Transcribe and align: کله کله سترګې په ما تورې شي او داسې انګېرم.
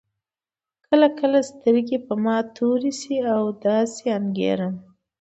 کله 0.87 1.07
کله 1.19 1.39
سترګې 1.51 1.97
په 2.07 2.13
ما 2.23 2.37
تورې 2.55 2.91
شي 2.99 3.15
او 3.35 3.43
داسې 3.65 4.05
انګېرم. 4.19 4.73